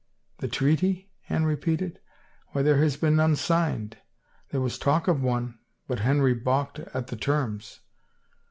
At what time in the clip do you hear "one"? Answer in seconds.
5.21-5.59